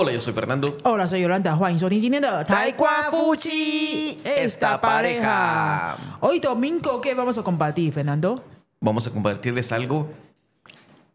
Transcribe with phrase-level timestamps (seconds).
[0.00, 0.78] Hola, yo soy Fernando.
[0.84, 1.56] Hola, soy Yolanda.
[1.56, 4.16] Juan, soy de Taekwa Fuchi.
[4.24, 5.96] Esta pareja.
[6.20, 8.44] Hoy domingo, ¿qué vamos a compartir, Fernando?
[8.80, 10.08] Vamos a compartirles algo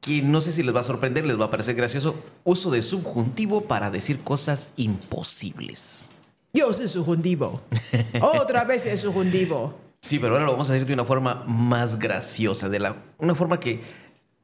[0.01, 2.13] que no sé si les va a sorprender, les va a parecer gracioso.
[2.43, 6.09] Uso de subjuntivo para decir cosas imposibles.
[6.51, 7.61] Yo soy subjuntivo.
[8.21, 9.71] Otra vez es subjuntivo.
[10.01, 13.33] Sí, pero ahora lo vamos a decir de una forma más graciosa, de la, una
[13.33, 13.79] forma que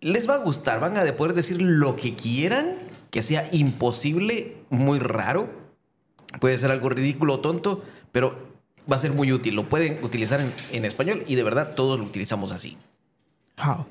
[0.00, 0.80] les va a gustar.
[0.80, 2.74] Van a poder decir lo que quieran,
[3.10, 5.48] que sea imposible, muy raro.
[6.40, 8.34] Puede ser algo ridículo o tonto, pero
[8.90, 9.54] va a ser muy útil.
[9.54, 12.76] Lo pueden utilizar en, en español y de verdad todos lo utilizamos así.
[13.56, 13.86] 好，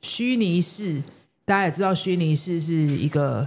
[0.00, 1.02] 虚拟式，
[1.44, 3.46] 大家也知道，虚拟式是一个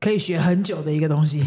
[0.00, 1.44] 可以学很久的一个东西，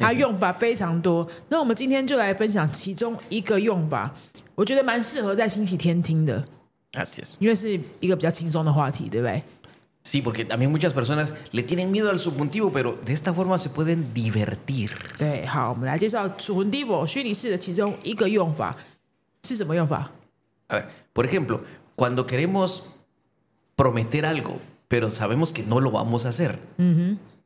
[0.00, 1.28] 它用法非常多。
[1.50, 4.10] 那我们今天就来分享其中一个用法，
[4.54, 6.42] 我觉得蛮适合在星期天听的，
[6.92, 7.36] Así es.
[7.40, 9.42] 因为是一个比较轻松的话题，对不对？
[10.02, 13.68] Sí, porque también muchas personas le tienen miedo al subjuntivo, pero de esta forma se
[13.70, 14.90] pueden divertir.
[15.18, 18.76] 对，好，我们来介绍 subjuntivo 虚拟式的其中一个用法
[19.42, 20.10] 是什么用法？
[20.68, 21.60] A ver, por ejemplo,
[21.96, 22.82] cuando queremos
[23.74, 24.58] prometer algo,
[24.88, 26.58] pero sabemos que no lo vamos a hacer,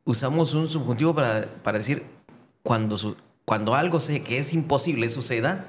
[0.05, 2.03] usamos un subjuntivo para, para decir
[2.61, 5.65] cuando, su- cuando algo sé que es imposible suceda,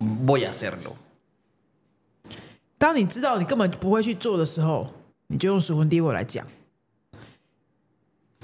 [0.00, 0.94] voy a hacerlo.
[2.78, 4.86] 当你知道你根本不会去做的时候，
[5.28, 6.46] 你就用 subjuntivo 来讲。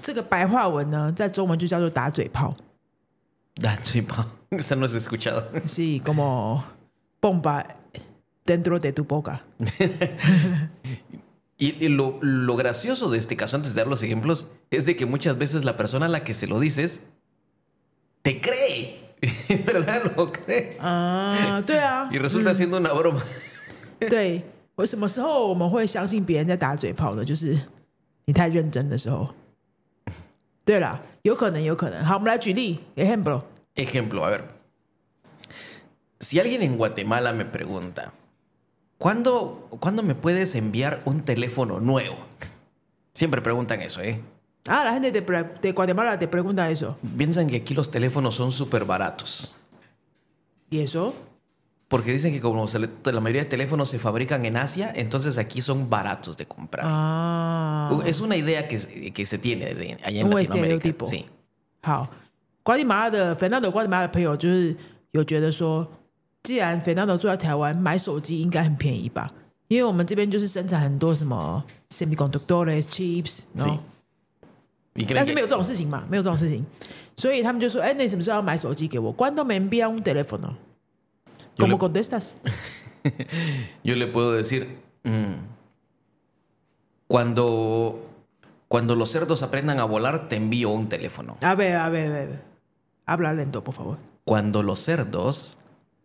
[0.00, 2.54] 这个白话文呢，在中文就叫做打嘴炮。
[3.60, 5.50] Ah, sí, pa, Esa no se ha escuchado.
[5.66, 6.62] Sí, como
[7.20, 7.66] bomba
[8.46, 9.41] dentro de tu boca.
[11.58, 14.94] Y, y lo, lo gracioso de este caso, antes de dar los ejemplos, es de
[14.94, 17.00] que muchas veces la persona a la que se lo dices
[18.22, 19.16] te cree.
[19.66, 20.12] ¿Verdad?
[20.16, 20.77] Lo cree.
[20.78, 23.24] 啊，对啊， Y resulta siendo una broma.
[24.02, 24.42] 对。
[24.74, 27.24] 我什么时候我们会相信别人在打嘴炮呢？
[27.24, 27.58] 就是
[28.27, 29.28] 你太认真的时候。
[30.64, 32.04] 对啦，有可能，有可能。
[32.04, 33.42] 好，我们来举例，ejemplo。
[33.75, 34.42] Ejemplo, a ver.
[36.20, 38.12] Si alguien en Guatemala me pregunta,
[38.98, 42.16] ¿cuándo, ¿cuándo me puedes enviar un teléfono nuevo?
[43.14, 44.20] Siempre preguntan eso, ¿eh?
[44.66, 46.97] Ah, la gente de, Bra- de Guatemala te pregunta eso.
[47.16, 49.54] Piensan que aquí los teléfonos son súper baratos.
[50.70, 51.14] ¿Y eso?
[51.92, 55.38] Porque dicen que como se le- la mayoría de teléfonos se fabrican en Asia, entonces
[55.38, 56.84] aquí son baratos de comprar.
[56.86, 60.88] Ah， Es una idea que, se- que se tiene de- allá en Un Latinoamérica.
[60.88, 61.06] estereotipo.
[61.06, 61.25] Sí.
[61.82, 62.06] 好，
[62.62, 64.76] 瓜地马拉的 Fernando 瓜地马拉的朋友就是
[65.12, 65.86] 有觉得说，
[66.42, 69.26] 既然 Fernando 住在台湾，买手机应该很便宜吧？
[69.69, 73.78] 因为我们这边就是生产很多什么 semiconductores、chips，然后
[74.94, 76.62] Y creen 但是 que- 没有这种事情嘛，没有这种事情，
[77.16, 80.53] 所以他们就说：“哎，那你什么时候要买手机给我？¿Cuándo me envía un teléfono？”
[81.56, 82.34] Yo ¿Cómo le- contestas?
[83.84, 85.34] Yo le puedo decir, mm,
[87.06, 88.06] cuando,
[88.69, 91.36] cuando los cerdos aprendan a volar, te envío un teléfono.
[91.41, 92.42] A ver, a ver, a ver.
[93.06, 93.98] Habla lento, por favor.
[94.25, 95.56] Cuando los cerdos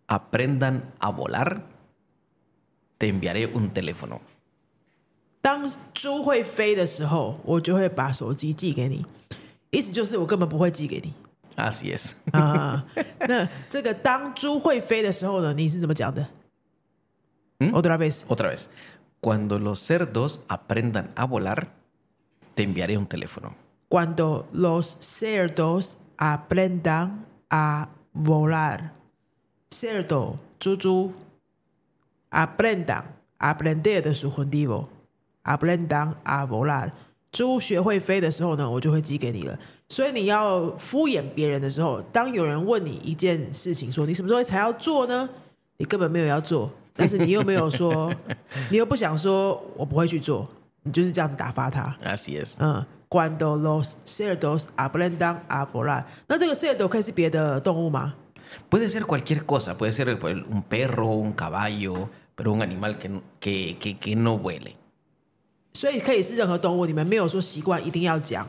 [0.07, 1.67] aprendan a volar,
[2.97, 4.21] te enviaré un teléfono.
[5.41, 9.05] 当猪会飞的时候，我就会把手机寄给你。
[9.71, 11.13] 意思就是我根本不会寄给你
[11.57, 12.13] Así es.
[12.31, 12.85] 啊。
[13.27, 16.27] 那这个当猪会飞的时候呢，你是怎么讲的？
[17.59, 18.23] 嗯 Otra vez.
[18.27, 18.67] Otra vez.
[19.21, 21.67] Cuando los cerdos aprendan a volar,
[22.55, 23.53] te enviaré un teléfono.
[23.87, 28.91] Cuando los cerdos aprendan a volar.
[29.69, 31.13] Cerdo, 猪猪。
[32.31, 33.03] Aprendan,
[33.37, 34.87] aprender 的属混 divo.
[35.43, 36.91] Aprendan a volar.
[37.31, 39.57] 猪学会飞的时候呢，我就会寄给你了。
[39.88, 45.28] 所以你要敷衍别人的时候，当有人问你一件事情，说你什么时候才要做呢？
[45.78, 48.12] 你根本没有要做，但是你又没有说，
[48.70, 50.46] 你又不想说我不会去做，
[50.82, 51.96] 你就是这样子打发他。
[52.04, 52.54] Yes, yes.
[52.58, 58.14] 嗯，cuando los cerdos aprendan a volar，那这个 cerdo 可以是别的动物吗
[58.68, 60.08] ？Puede ser cualquier cosa, puede ser
[60.50, 64.72] un perro, un caballo, pero un animal que, que, que, que no vuele.
[65.72, 68.46] 所以可以是任何动物，你们没有说习惯一定要讲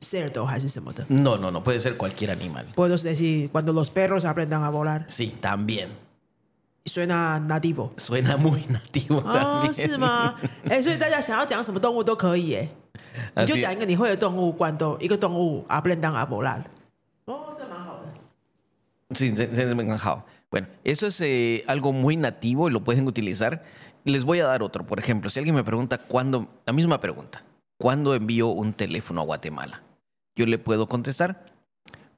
[0.00, 1.04] cerdo 还是什么的。
[1.08, 2.66] No, no, no, puede ser cualquier animal.
[2.74, 5.88] Puedo decir cuando los perros aprendan a volar， Sí, también.
[6.84, 7.90] suena nativo。
[7.96, 9.72] Suena muy nativo 啊， también.
[9.90, 10.34] 是吗？
[10.68, 12.68] 哎，所以大家想要讲什么动物都可以，哎，
[13.36, 16.62] 你就 Así- 讲一个你会的动物，cuando 一个动物 aprendan a volar。
[17.24, 19.14] 哦，这蛮好的。
[19.14, 20.24] Sí, se- se me ha encajado.
[20.50, 23.62] Bueno, eso es eh, algo muy nativo y lo pueden utilizar.
[24.04, 24.84] Les voy a dar otro.
[24.86, 27.42] Por ejemplo, si alguien me pregunta cuándo, la misma pregunta,
[27.78, 29.82] ¿cuándo envío un teléfono a Guatemala?
[30.38, 31.46] Yo le puedo contestar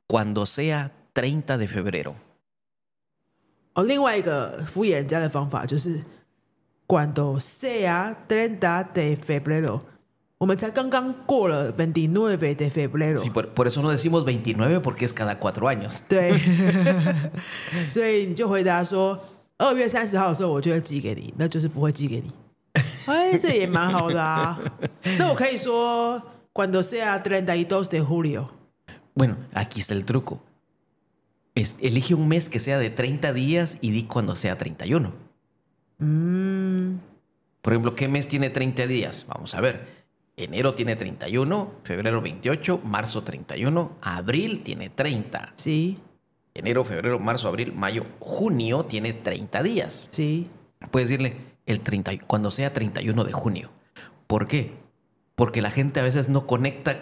[0.07, 2.15] cuando sea 30 de febrero.
[3.75, 6.01] 哦，另外一个敷衍人家的方法就是
[6.87, 9.81] cuando sea 30 de febrero，
[10.39, 13.19] 我们才刚刚过了 29 de febrero。
[13.19, 16.01] Sí, por, por eso no decimos 29 porque es cada cuatro años.
[16.09, 16.33] 对，
[17.91, 19.19] 所以你就回答说
[19.59, 22.33] 二月三十号的时候我就会寄给你，那就是不会寄给你。
[23.07, 24.59] 哎，这也蛮好的啊。
[25.19, 26.23] 那我可以说
[26.54, 28.52] cuando sea 32 de julio。
[29.16, 30.42] Bueno, aquí está el truco.
[31.56, 35.12] Es- elige un mes que sea de 30 días y di cuando sea 31.
[36.00, 37.00] 嗯
[37.62, 39.26] ，Por ejemplo, ¿qué mes tiene 30 días?
[39.28, 40.02] Vamos a ver.
[40.38, 45.54] Enero tiene 31, febrero 28, marzo 31, abril tiene 30.
[45.56, 46.00] sí
[46.54, 50.10] Enero, febrero, marzo, abril, mayo, junio tiene 30 días.
[50.12, 50.48] sí
[50.90, 53.70] Puedes decirle el 30, y- cuando sea 31 de junio.
[54.26, 54.74] ¿Por qué?
[55.42, 57.02] Porque la gente a veces no conecta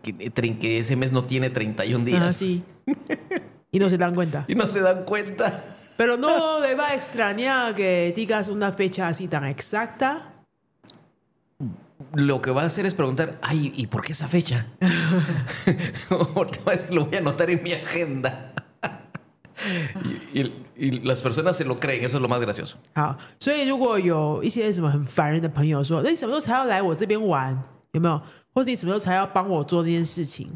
[0.00, 2.22] que, ese mes no tiene 31 días.
[2.22, 2.64] Ah, sí.
[3.70, 4.46] Y no se dan cuenta.
[4.48, 5.62] Y no se dan cuenta.
[5.98, 10.32] Pero no le va a extrañar que digas una fecha así tan exacta.
[12.14, 14.68] Lo que va a hacer es preguntar, ay, ¿y por qué esa fecha?
[16.08, 18.54] Lo voy a anotar en mi agenda.
[20.32, 22.74] Y, y- y las personas se lo creen, eso es lo más gracioso.
[22.94, 27.60] 好，所以如果有一些什么很烦人的朋友说，那你什么时候才要来我这边玩？
[27.92, 28.20] 有没有？
[28.54, 30.48] 或者你什么时候才要帮我做这件事情？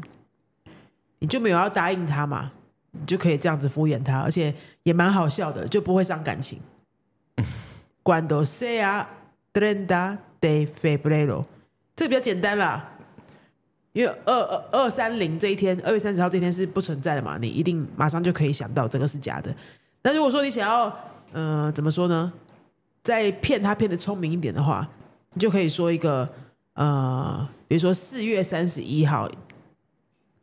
[1.19, 2.51] 你就没有要答应他嘛？
[2.91, 4.53] 你就可以这样子敷衍他，而且
[4.83, 6.59] 也蛮好笑的，就不会伤感情。
[8.03, 9.05] Cuando sea
[9.53, 11.45] treinta de febrero，
[11.95, 12.97] 这个比较简单啦，
[13.93, 19.53] 因为二二二三零这一天，二月三十号这一天是不存在的嘛，你一定马上就可以想到这个是假的。
[20.03, 20.97] 那如果说你想要，
[21.33, 22.31] 呃，怎么说呢？
[23.03, 24.87] 再骗他骗的聪明一点的话，
[25.33, 26.29] 你就可以说一个，
[26.73, 29.29] 呃，比如说四月三十一号，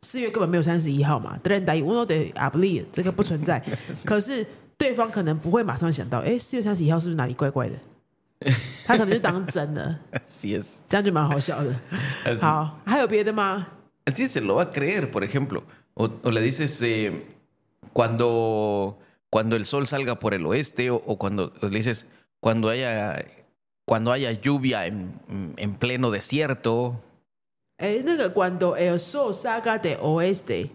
[0.01, 3.63] 四月根本没有三十一号嘛 t r e n d uno de abril 这个不存在，
[4.05, 4.45] 可是
[4.77, 7.75] 对方可能不会马上想到，哎，四月三十一号是不是哪里怪怪的？
[8.84, 10.78] 他可能就当真了， Así es.
[10.88, 11.74] 这样就蛮好笑的。
[12.24, 13.66] Así, 好，还有别的吗？
[14.04, 15.62] así se lo va a creer, por ejemplo.
[15.94, 17.24] O, o le dices, eh,
[17.94, 18.98] cuando,
[19.30, 22.04] cuando el sol salga por el oeste, o, o cuando o le dices,
[22.40, 23.24] cuando haya,
[23.86, 25.14] cuando haya lluvia en,
[25.56, 26.96] en pleno desierto.
[27.78, 30.68] 哎，那个 cuando el sol salga de oeste，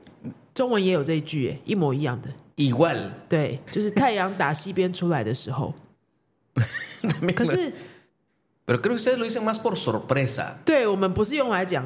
[0.55, 2.29] 中文也有这一句，哎，一模一样的。
[2.55, 3.11] Igual.
[3.29, 5.73] 对，就是太阳打西边出来的时候。
[7.34, 7.72] 可是
[8.66, 10.54] ，pero creo que ustedes lo dicen más por sorpresa.
[10.64, 11.84] 对我们不是用来讲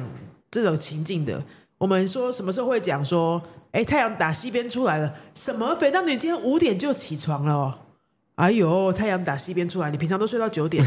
[0.49, 1.43] 这种情境的。
[1.77, 5.11] 我们说什么时候会讲说，哎，太阳打西边出来了？
[5.33, 5.75] 什么？
[5.75, 7.79] 肥当女今天五点就起床了哦？
[8.35, 10.85] 哎呦，太阳打西边出来，你平常都睡到九点。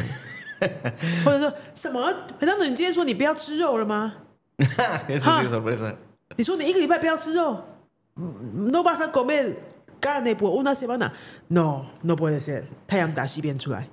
[1.25, 2.12] 或者说什么？
[2.38, 4.14] 肥当女你今天说你不要吃肉了吗.
[6.37, 7.58] 你说你一个礼拜不要吃肉
[8.17, 9.08] 嗯？No vas a
[10.01, 11.13] comer carne por una semana?
[11.50, 12.63] No, no puede ser。
[12.88, 13.88] 太阳打西边出来。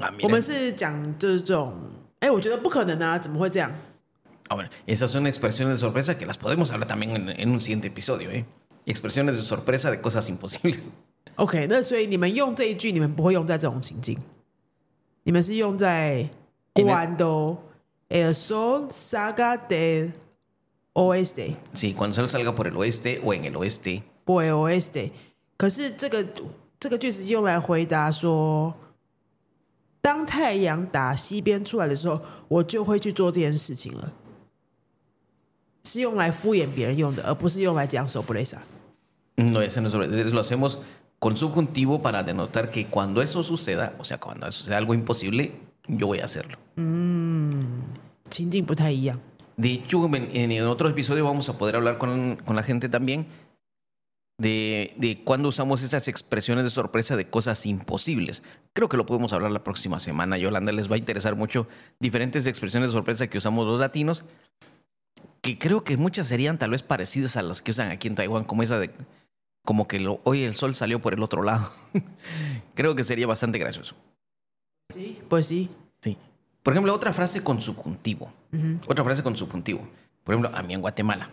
[0.00, 0.24] Ah, mira.
[0.24, 1.72] 我们是讲就是这种，
[2.20, 3.70] 哎，我觉得不可能啊，怎么会这样？
[4.48, 7.60] Ah, bueno, esas son expresiones de sorpresa que las podemos hablar también en, en un
[7.60, 8.44] siguiente episodio, ¿eh?
[8.86, 10.80] Expresiones de sorpresa de cosas imposibles.
[11.36, 14.18] OK，那所以你们用这一句，你们不会用在这种情境，
[15.24, 16.28] 你们是用在
[16.74, 17.58] cuando
[18.08, 20.12] el sol salga del
[20.92, 24.02] oeste Sí, cuando el sol salga por el oeste o en el oeste.
[24.24, 25.12] por el oeste。
[25.61, 26.25] 可是这个
[26.79, 28.73] 这个句子是用来回答说，
[30.01, 34.11] 当太阳打西边出来的时候，我就会去做这件事情了。
[35.83, 38.57] 是用来敷衍别人用的，而不是用来讲 sorpresa。
[39.35, 40.31] No, ese no es sorpresa.
[40.31, 40.79] Lo hacemos
[41.19, 45.51] con subjuntivo para denotar que cuando eso suceda, o sea, cuando sea algo imposible,
[45.87, 46.57] yo voy a hacerlo.
[48.31, 49.19] 情境不太一样。
[49.57, 53.27] De hecho, en, en otro episodio vamos a poder hablar con, con la gente también
[54.41, 58.41] de, de cuando usamos esas expresiones de sorpresa de cosas imposibles.
[58.73, 60.39] Creo que lo podemos hablar la próxima semana.
[60.39, 61.67] Yolanda les va a interesar mucho
[61.99, 64.25] diferentes expresiones de sorpresa que usamos los latinos,
[65.41, 68.43] que creo que muchas serían tal vez parecidas a las que usan aquí en Taiwán,
[68.43, 68.89] como esa de
[69.63, 71.71] como que lo, hoy el sol salió por el otro lado.
[72.73, 73.93] creo que sería bastante gracioso.
[74.91, 75.69] Sí, pues sí.
[76.01, 76.17] Sí.
[76.63, 78.33] Por ejemplo, otra frase con subjuntivo.
[78.87, 79.87] Otra frase con subjuntivo.
[80.23, 81.29] Por ejemplo, a mí en Guatemala.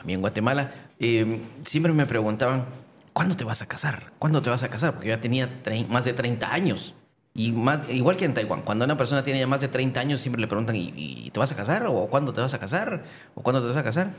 [0.00, 2.64] A mí en Guatemala eh, siempre me preguntaban,
[3.12, 4.12] ¿cuándo te vas a casar?
[4.18, 4.94] ¿Cuándo te vas a casar?
[4.94, 5.48] Porque yo ya tenía
[5.88, 6.94] más de 30 años.
[7.34, 10.20] Y más, igual que en Taiwán, cuando una persona tiene ya más de 30 años,
[10.20, 11.86] siempre le preguntan, ¿y, y te vas a casar?
[11.86, 13.04] ¿O cuándo te vas a casar?
[13.34, 14.10] ¿O cuándo te vas a casar?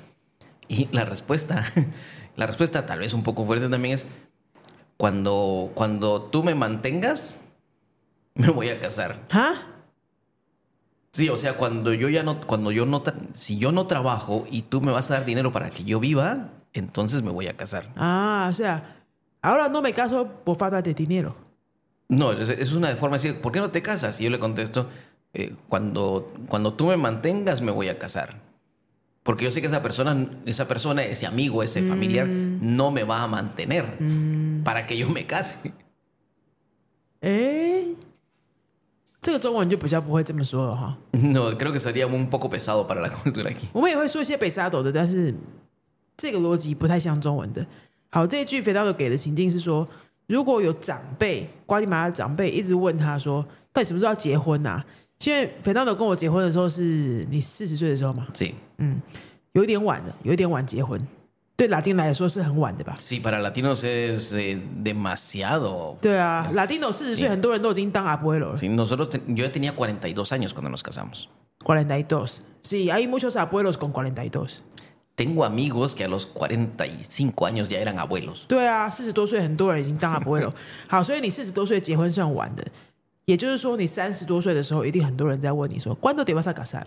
[0.68, 1.64] Y la respuesta,
[2.36, 4.06] la respuesta tal vez un poco fuerte también es,
[4.98, 7.42] cuando, cuando tú me mantengas,
[8.36, 9.20] me voy a casar.
[9.32, 9.56] ¿Ah?
[11.12, 14.64] Sí, o sea, cuando yo ya no, cuando yo no, si yo no trabajo y
[14.64, 17.92] tú me vas a dar dinero para que yo viva, entonces me voy a casar.
[17.96, 19.04] Ah, o sea,
[19.42, 21.36] ahora no me caso por falta de dinero.
[22.10, 24.22] No, es, una forma de decir, ¿por qué no te casas?
[24.22, 24.88] Y yo le contesto,
[25.34, 28.42] eh, cuando, cuando tú me mantengas me voy a casar.
[29.24, 33.24] Porque yo sé que esa persona, esa persona, ese amigo, ese familiar, no me va
[33.24, 33.98] a mantener
[34.64, 35.74] para que yo me case.
[37.22, 37.77] 哎，
[39.28, 40.98] 这个中文就比较不会这么说了哈。
[41.12, 43.68] No, creo que sería un poco pesado para la cultura aquí.
[43.74, 45.36] 我们也会说一些北沙斗的，但是
[46.16, 47.68] 这个逻辑不太像中文的。
[48.10, 49.86] 好，这一句肥皂斗给的情境是说，
[50.28, 54.82] 如果有长辈瓜地马拉的长辈一直问他说，到底什么时候要结婚呐、
[55.26, 58.54] 因为肥皂斗跟我结婚的时候是你四十岁的时候嘛，Sí.
[59.52, 60.98] 有一点晚了，有一点晚结婚，
[61.57, 62.97] 对拉丁来说是很晚的吧？
[62.99, 65.97] Sí, para latinos es eh, demasiado.
[66.01, 68.57] 对啊，拉丁斗四十岁，很多人都已经当阿伯了。
[68.57, 71.29] Sí, nosotros, te- yo tenía 42 años cuando nos casamos.
[71.63, 72.43] 42.
[72.63, 74.63] Sí, hay muchos abuelos con 42.
[75.15, 78.47] Tengo amigos que a los 45 años ya eran abuelos.
[78.49, 80.53] 对啊，四十多岁很多人已经当阿伯了。
[80.89, 82.65] 好，所以你四十多岁结婚算晚的，
[83.27, 86.85] 也就是说你三十多岁的时候，一定很多人在问你说，¿Cuándo te vas a casar?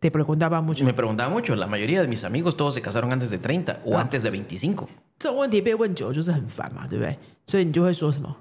[0.00, 0.84] Te preguntaba mucho。
[0.84, 3.96] Me preguntaba mucho, la mayoría de mis amigos todos se casaron antes de 30 o
[3.96, 4.00] Ah.
[4.02, 4.86] antes de 25.
[5.18, 7.16] 这种问题被问久了就是很烦嘛，对不对？
[7.46, 8.36] 所以你就会说什么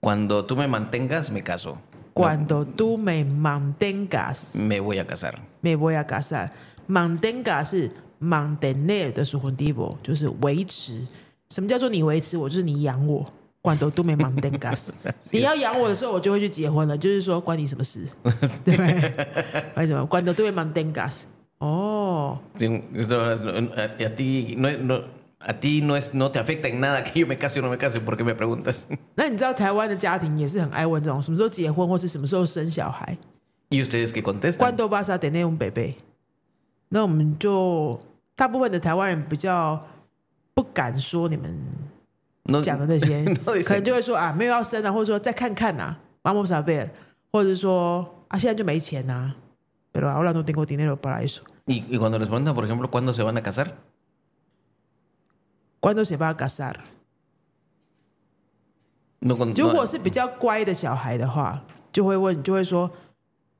[0.00, 1.76] Cuando tú me mantengas, me caso.
[2.14, 5.34] ？Cuando tú me mantengas, Me voy a casar.
[5.60, 6.50] me voy a casar.
[6.88, 11.04] Mantenga 是 mantener 的属魂 d i v o 就是维持。
[11.50, 12.48] 什么叫做你维持我？
[12.48, 13.24] 就是你养我。
[13.61, 14.89] Cuando tú me mantengas，
[15.29, 16.97] 你要养我的时候，我就会去结婚了。
[16.97, 18.07] 就是说，关你什么事？
[18.65, 19.13] 对不对？
[19.75, 21.25] 为什么？Cuando tú me mantengas，
[21.59, 25.01] 哦，Sí, esto, a, a ti, no,
[25.37, 27.69] a ti no, es, no te afecta en nada que yo me case o no
[27.69, 28.85] me case, porque me preguntas?
[29.13, 33.15] 那你知道台湾的家庭也是很爱问这种什么时候结婚，或是什么时候生小孩
[33.69, 35.97] ¿Y ustedes qué contestan?？Cuando vas a tener un bebé？
[36.89, 37.99] 那我们就
[38.35, 39.79] 大部分的台湾人比较
[40.55, 41.55] 不敢说你们
[42.63, 43.23] 讲的那些，
[43.63, 45.99] 可能就会说啊，没有要生啊，或者说再看看呐、啊、
[46.33, 46.89] ，vamos a ver，
[47.31, 49.35] 或者是说啊，现在就没钱呐、啊。
[49.93, 51.41] Pero ahora no tengo dinero para eso.
[51.67, 53.75] y, y cuando les preguntan, por ejemplo, ¿cuándo se van a casar?
[55.81, 62.89] ¿Cuándo se va a casar？No, con- 如果是比较乖的小孩的话，就会问，就会说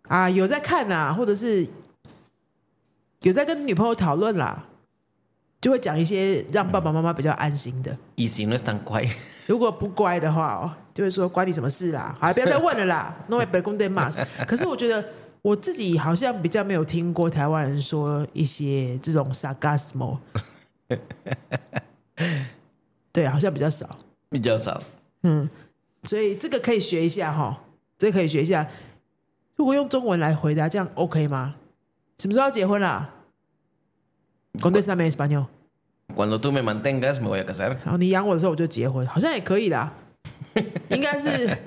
[0.04, 1.68] 啊，有在看呐、或者是
[3.24, 4.64] 有在跟女朋友讨论啦，
[5.62, 7.96] 就会讲一些让爸爸妈妈比较安心的。
[9.46, 12.13] 如果不乖的话哦，就会说关你什么事啦？
[12.20, 13.15] 好，不要再问了啦。
[13.27, 14.25] No me preguntes más。
[14.48, 15.06] 可是我觉得
[15.44, 20.18] 我自己好像比较没有听过台湾人说一些这种 sarcasmo。
[23.13, 23.98] 对，好像比较少。
[24.32, 24.82] ya sabes.
[26.03, 27.62] 所以这个可以学一下哈，
[28.00, 28.68] 这个可以学一下。
[29.58, 31.53] 如果用中文来回答，这样 OK 吗？
[32.18, 33.08] 什么时候要结婚啦
[34.60, 35.48] ？Contestame en español。
[36.15, 37.77] Cuando tú me mantengas, me voy a casar.
[37.84, 39.93] 然后你养我的时候我就结婚，好像也可以啦，
[40.89, 41.58] 应该是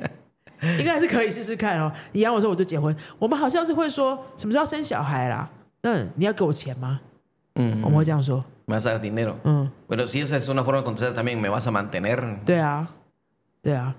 [0.79, 1.91] 应该是可以试试看哦。
[2.13, 5.49] 你养我的时候我就结婚，我们好像是会说什么时候要生小孩啦？
[5.83, 7.01] 嗯，你要给我钱吗
[7.55, 8.45] ？Mm, 我们会这样说。
[8.67, 9.35] me vas a dar dinero.
[9.45, 12.39] 嗯，Bueno, si esa es una forma de contestar también, me vas a mantener.
[12.45, 12.89] 对啊，
[13.63, 13.95] 对啊。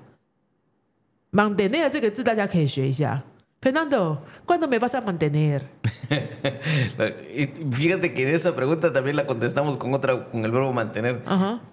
[1.31, 3.23] mantener 这个字大家可以学一下。
[3.65, 5.67] Fernando, ¿cuándo me vas a mantener?
[7.71, 11.23] Fíjate que esa pregunta también la contestamos con otra, con el verbo mantener.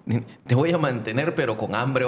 [0.47, 2.07] Te voy a mantener, pero con hambre.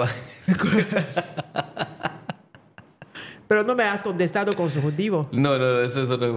[3.46, 5.28] pero no me has contestado con subjuntivo.
[5.30, 6.30] No, no, eso es otra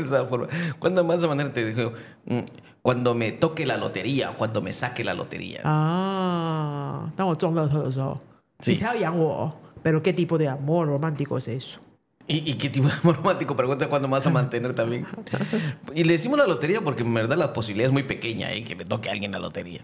[0.00, 0.48] esa forma.
[0.80, 1.52] ¿Cuándo vas a mantener?
[1.52, 1.92] Te digo,
[2.26, 2.40] mm,
[2.82, 5.60] cuando me toque la lotería, o cuando me saque la lotería.
[5.62, 7.38] Ah, estamos
[8.58, 8.76] Sí.
[9.84, 11.78] pero qué tipo de amor romántico es eso?
[12.30, 15.06] ¿Y, ¿Y, qué tipo de amor romántico pregunta cuándo vas a mantener también?
[15.94, 18.62] Y le decimos la lotería porque en verdad la posibilidad es muy pequeña ¿eh?
[18.64, 19.80] que le toque a alguien la lotería.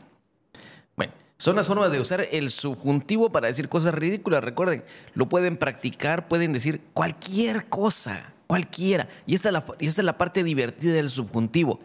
[0.94, 4.44] Bueno, son las formas de usar el subjuntivo para decir cosas ridículas.
[4.44, 4.84] Recuerden,
[5.14, 9.08] lo pueden practicar, pueden decir cualquier cosa, cualquiera.
[9.26, 11.80] Y esta es la, y esta es la parte divertida del subjuntivo.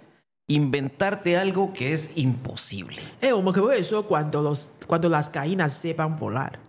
[0.47, 3.01] Inventarte algo que es imposible.
[3.21, 6.59] Eh, como que eso cuando, los, cuando las caínas sepan volar.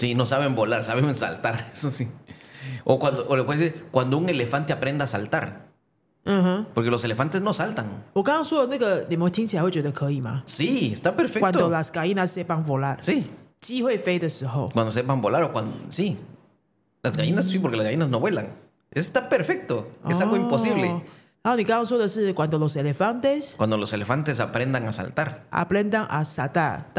[0.00, 2.08] Sí, no saben volar, saben saltar, eso sí.
[2.84, 5.68] O cuando, o le puedes decir, cuando un elefante aprenda a saltar.
[6.24, 6.66] Uh -huh.
[6.72, 8.04] Porque los elefantes no saltan.
[10.46, 11.40] Sí, está perfecto.
[11.40, 12.98] Cuando las gallinas sepan volar.
[13.02, 13.30] Sí.
[14.72, 15.76] Cuando sepan volar o cuando.
[15.90, 16.16] Sí.
[17.02, 18.46] Las gallinas sí, porque las gallinas no vuelan.
[18.90, 19.86] Eso está perfecto.
[20.08, 20.22] Es oh.
[20.22, 21.02] algo imposible.
[21.44, 21.56] Ah,
[22.34, 23.54] cuando los elefantes.
[23.58, 25.44] Cuando los elefantes aprendan a saltar.
[25.50, 26.90] Aprendan a saltar.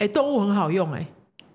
[0.00, 1.06] 哎，动物很好用哎。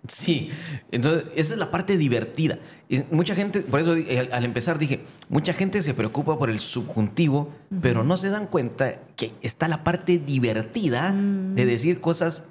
[0.08, 0.50] Sí,
[0.92, 2.58] entonces esa es la parte divertida.
[2.90, 6.50] Y mucha gente, por eso eh, al- al empezar dije, mucha gente se preocupa por
[6.50, 12.44] el subjuntivo, pero no se dan cuenta que está la parte divertida de decir cosas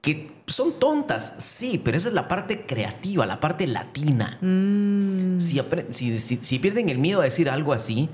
[0.00, 4.38] que son tontas, sí, pero esa es la parte creativa, la parte latina.
[4.40, 8.08] Si, apre- si- si- si pierden el miedo a decir algo así,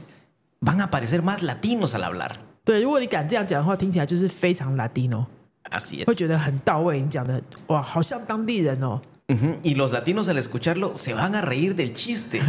[0.60, 2.36] van a parecer más latinos al hablar.
[2.64, 5.24] 对，如果你敢这样讲的话，听起来就是非常 Latino，
[5.71, 6.05] Así es.
[6.05, 6.99] 会觉得很到位。
[7.01, 9.01] 你讲的哇，好像当地人哦。
[9.27, 12.41] Ujú, Y los latinos al escucharlo se van a reír del chiste.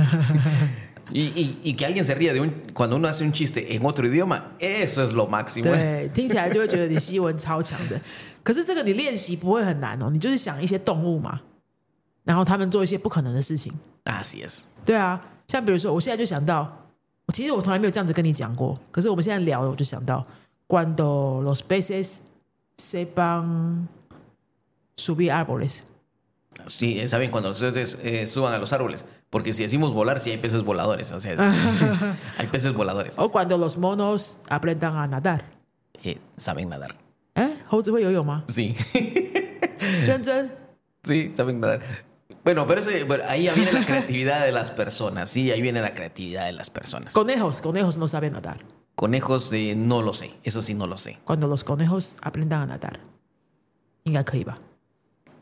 [1.13, 3.85] y, y- y que alguien se ría de un, cuando uno hace un chiste en
[3.85, 5.71] otro idioma, eso es lo máximo.
[5.71, 8.01] 对，听起来就会觉得你西文超强的。
[8.43, 11.41] 可是这个你练习不会很难哦，你就是想一些动物嘛，
[12.25, 13.73] 然后他们做一些不可能的事情。
[14.05, 14.63] Así es.
[14.85, 16.89] 对啊，像比如说，我现在就想到，
[17.33, 20.27] 其实我从来没有这样子跟你讲过，可是我们现在聊，我就想到
[20.67, 22.19] ，cuando los peces
[22.77, 23.89] sepan
[24.97, 25.87] subir árboles.
[26.67, 29.05] Sí, eh, saben cuando ustedes eh, suban a los árboles.
[29.31, 31.11] Porque si decimos volar, sí hay peces voladores.
[31.11, 31.57] O sea, sí,
[32.39, 33.15] hay peces voladores.
[33.17, 35.45] O cuando los monos aprendan a nadar.
[36.05, 36.97] Eh, saben nadar.
[37.35, 37.57] ¿Eh?
[38.47, 38.77] Sí.
[41.03, 41.81] sí, saben nadar.
[42.45, 45.31] Bueno, pero ese, bueno, ahí ya viene la creatividad de las personas.
[45.31, 47.13] Sí, ahí viene la creatividad de las personas.
[47.15, 48.59] Conejos, conejos no saben nadar.
[48.96, 50.32] Conejos, eh, no lo sé.
[50.44, 51.18] Eso sí, no lo sé.
[51.24, 53.00] Cuando los conejos aprendan a nadar，
[54.04, 54.58] 应该可以吧？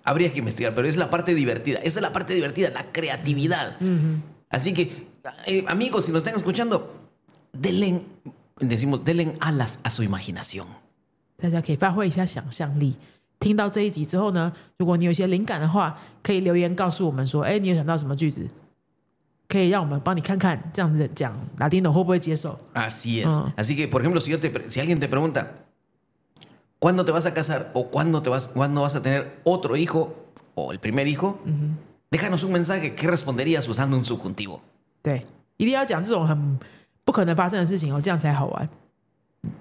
[0.04, 1.80] Habría que investigar, pero es la parte divertida.
[1.80, 3.76] Esa es la parte divertida, la creatividad.
[4.50, 5.08] Así que,
[5.46, 6.94] eh, amigos, si nos están escuchando,
[7.52, 8.04] denle,
[8.60, 10.68] decimos, denle alas a su imaginación.
[11.38, 12.96] 大家可以发挥一下想象力。
[13.40, 18.48] 听到这一集之后呢，如果你有一些灵感的话，可以留言告诉我们说，哎，你有想到什么句子？
[19.53, 23.29] 可以让我们帮你看看，这样子讲拉丁诺会不会接受？Así es.
[23.29, 23.53] Ah.
[23.55, 25.47] Así que, por ejemplo, si, yo te, pre- si alguien te pregunta,
[26.79, 30.15] ¿cuándo te vas a casar o cuándo, te vas, cuándo vas a tener otro hijo
[30.55, 31.39] o el primer hijo?
[32.11, 32.95] Déjanos un mensaje.
[32.95, 34.61] ¿Qué responderías usando un subjuntivo?
[35.03, 35.23] 对，
[35.59, 36.59] 一定要讲这种很
[37.05, 38.67] 不可能发生的事情哦，这样才好玩。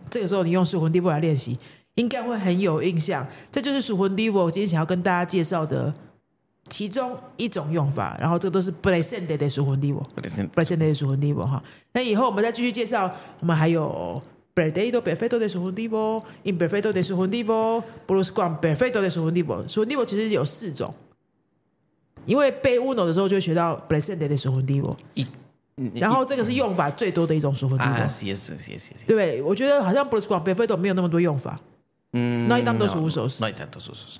[0.09, 1.57] 这个时候你用属魂 d i v o 来练习，
[1.95, 3.27] 应该会很有印象。
[3.51, 5.93] 这就是属魂 d i v o 今天想要跟大家介绍的
[6.69, 10.05] 其中一种用法，然后这都是 blessed 的属魂地啵
[10.55, 11.61] ，blessed 的属魂地啵哈。
[11.93, 14.21] 那以后我们再继续介绍，我们还有
[14.55, 19.67] perfecto perfecto 的属魂地啵，imperfecto 的属魂地啵 blue squad perfecto 的属魂地啵。
[19.67, 20.93] 属魂地啵其实有四种，
[22.25, 24.95] 因为背 uno 的时候就学到 blessed 的属魂地啵。
[25.95, 27.93] 然后这个是用法最多的一种属魂地啵。
[27.93, 28.93] 啊，是是。
[29.07, 31.59] 对，我觉得好像 blue squad perfecto 没有那么多用法。
[32.13, 34.19] 嗯，那一当都是五首式，那一都是无手式。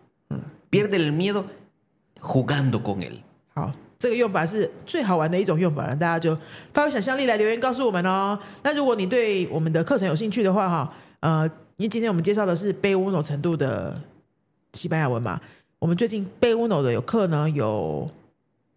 [0.71, 1.43] Pierde el miedo
[2.21, 3.19] jugando con él.
[3.53, 6.35] 好，这个用法是最好玩的一种用法了，大家就
[6.73, 8.39] 发挥想象力来留言告诉我们哦。
[8.63, 14.01] 那如果你对我们的课程有兴趣的话，哈，呃，因为今天我们介绍的是背 uno 程度的
[14.71, 15.39] 西班牙文嘛，
[15.77, 18.09] 我们最近背 uno 的有课呢，有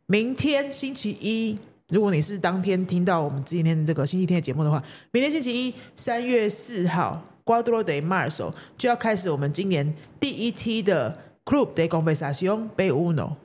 [0.07, 1.57] 明天星期一。
[1.90, 13.37] 如果你是当天听到我们今天这个星期天的节目的话，明天星期一三月四号 Cuatro de Marzo 就要开始我们今年第一期的 Club de Conversación 背 uno。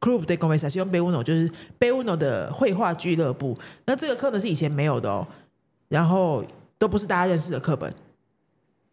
[0.00, 3.56] Club de Conversación b Uno 就是 b Uno 的绘画俱乐部。
[3.86, 5.26] 那这个课呢是以前没有的哦，
[5.88, 6.44] 然后
[6.76, 7.90] 都不是大家认识的课本，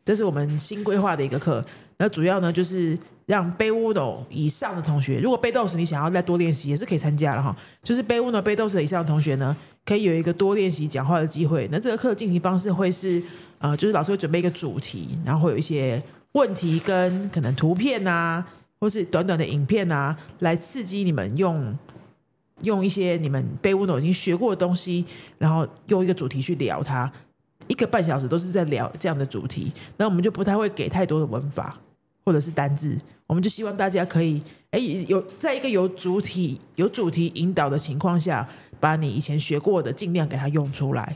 [0.05, 1.61] 这是我们新规划的一个课。
[1.97, 7.53] 那主要呢就是让 b Uno 以上的同学，如果背豆时你想要再多练习，也是可以参加了哈。
[7.83, 9.53] 就是 b Uno 背豆时以上的同学呢，
[9.83, 11.67] 可以有一个多练习讲话的机会。
[11.69, 13.21] 那这个课进行方式会是
[13.59, 16.01] 呃，就是老师会准备一个主题，然后会有一些
[16.33, 18.45] 问题跟可能图片啊。
[18.83, 21.77] 或是短短的影片啊，来刺激你们用
[22.63, 25.05] 用一些你们背 Uno 已经学过的东西，
[25.37, 27.13] 然后用一个主题去聊它，
[27.67, 31.77] 一个半小时都是在聊这样的主题，那我们就不太会给太多的文法
[32.25, 34.41] 或者是单字，我们就希望大家可以
[34.71, 41.15] 哎有在一个有主体有主题引导的情况下，把你以前学过的尽量给它用出来。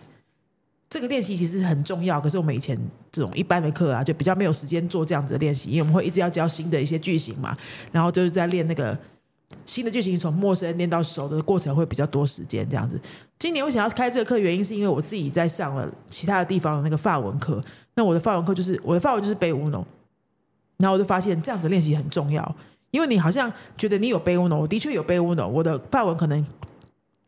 [0.90, 2.80] 这个练习其实很重要，可是我们以前
[3.12, 7.58] 这种一般的课啊，就比较没有时间做这样子的练习，因为我们会一直要教新的一些句型嘛，
[7.92, 8.98] 然后就是在练那个
[9.66, 13.00] 新的句型从陌生练到熟的过程会比较多时间这样子。
[13.38, 17.62] 今年我想要开这个课，原因是因为我自己在上了其他的地方的那个法文课，
[17.96, 19.86] 那我的法文课就是我的法文就是背乌龙
[20.78, 22.56] 然后我就发现这样子练习很重要，
[22.92, 26.46] 因为你好像觉得你有背乌龙我的确有背乌龙我的法文可能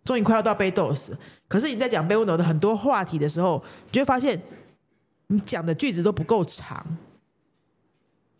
[0.07, 1.11] 终于快要到背 dos，
[1.49, 4.41] 可是你在讲背 uno 的很多话题的时候，你就会发现
[5.27, 6.97] 你讲的句子都不够长。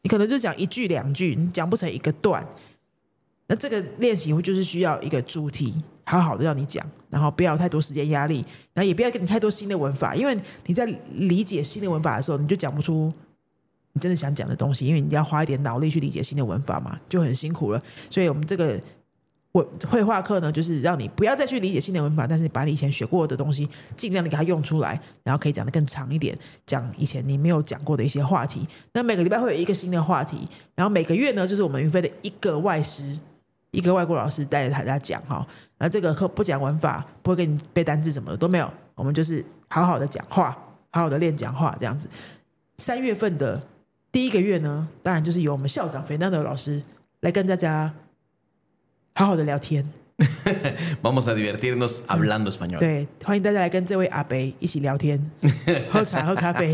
[0.02, 2.48] 你可能就讲一句两句，你讲不成一个段。
[3.48, 5.76] 那这个练习就是需要一个主题，
[6.06, 8.36] 好好的让你讲，然后不要太多时间压力，
[8.74, 13.12] 然后也不要给你太多新的文法，因为你在理解新的文法的时候，你就讲不出
[13.92, 17.84] 你真的想讲的东西，因为你要花一点脑力去理解新的文法嘛，就很辛苦了。
[18.10, 18.82] 所以我们这个
[19.54, 28.68] 文绘画课呢，就是让你不要再去理解新的文法，但是你把你以前学过的东西尽量的给它用出来，然后可以讲的更长一点，讲以前你没有讲过的一些话题。
[28.94, 33.18] 那每个礼拜会有一个新的话题，然后每个月呢，就是我们云飞的一个外师。
[33.72, 35.46] 一个外国老师带着大家讲哈，
[35.78, 40.58] 那这个课不讲文法，不会给你背单字什么的都没有，我们就是好好的讲话，
[40.90, 42.10] 好好的练讲话这样子。
[42.78, 43.62] 三月份的
[44.10, 46.82] 第一个月呢，当然就是由我们校长肥娜的老师
[47.20, 47.94] 来跟大家
[49.18, 49.84] 好好的聊天。
[51.02, 52.78] Vamos a divertirnos hablando español。
[52.78, 55.20] 对，欢迎大家来跟这位阿北一起聊天，
[55.90, 56.72] 喝茶喝咖啡。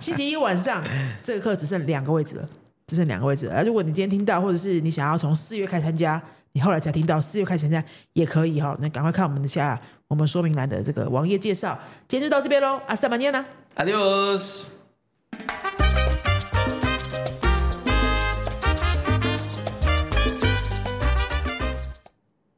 [0.00, 0.82] 星期一晚上
[1.22, 2.46] 这个课只剩两个位置了。
[2.86, 6.20] 只剩两个位置，而如果你今天听到，或者是你想要从四月开始参加，
[6.52, 8.74] 你后来才听到四月开始参加也可以哈。
[8.80, 9.78] 那赶快看我们的下
[10.08, 11.78] 我们说明栏的这个网页介绍。
[12.08, 13.44] 今天就到这边喽，阿斯达玛尼亚
[13.76, 14.68] Adiós。